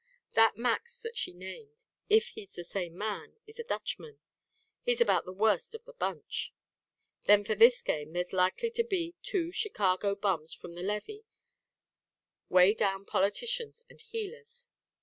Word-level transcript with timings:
That 0.33 0.57
Max 0.57 0.99
that 1.01 1.15
she 1.15 1.31
named, 1.31 1.83
if 2.09 2.29
he's 2.29 2.49
the 2.49 2.63
same 2.63 2.97
man, 2.97 3.37
is 3.45 3.59
a 3.59 3.63
Dutchman; 3.63 4.17
he's 4.81 4.99
about 4.99 5.25
the 5.25 5.31
worst 5.31 5.75
of 5.75 5.85
the 5.85 5.93
bunch. 5.93 6.51
Then 7.25 7.43
for 7.43 7.53
this 7.53 7.83
game 7.83 8.13
there's 8.13 8.33
likely 8.33 8.71
to 8.71 8.83
be 8.83 9.13
two 9.21 9.51
Chicago 9.51 10.15
bums 10.15 10.55
from 10.55 10.73
the 10.73 10.81
Levee, 10.81 11.27
way 12.49 12.73
down 12.73 13.05
politicians 13.05 13.83
and 13.91 13.99
heelers. 14.01 14.69